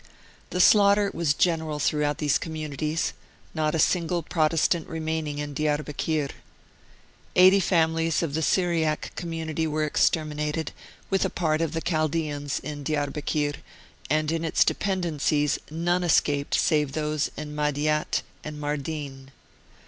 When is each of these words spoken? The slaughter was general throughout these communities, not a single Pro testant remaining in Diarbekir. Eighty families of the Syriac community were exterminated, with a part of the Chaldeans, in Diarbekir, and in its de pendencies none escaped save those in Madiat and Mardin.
The 0.49 0.59
slaughter 0.59 1.11
was 1.13 1.35
general 1.35 1.77
throughout 1.77 2.17
these 2.17 2.39
communities, 2.39 3.13
not 3.53 3.75
a 3.75 3.77
single 3.77 4.23
Pro 4.23 4.47
testant 4.49 4.87
remaining 4.87 5.37
in 5.37 5.53
Diarbekir. 5.53 6.31
Eighty 7.35 7.59
families 7.59 8.23
of 8.23 8.33
the 8.33 8.41
Syriac 8.41 9.11
community 9.15 9.67
were 9.67 9.83
exterminated, 9.83 10.71
with 11.11 11.23
a 11.23 11.29
part 11.29 11.61
of 11.61 11.73
the 11.73 11.81
Chaldeans, 11.81 12.59
in 12.61 12.83
Diarbekir, 12.83 13.57
and 14.09 14.31
in 14.31 14.43
its 14.43 14.65
de 14.65 14.73
pendencies 14.73 15.59
none 15.69 16.03
escaped 16.03 16.55
save 16.55 16.93
those 16.93 17.29
in 17.37 17.53
Madiat 17.53 18.23
and 18.43 18.59
Mardin. 18.59 19.29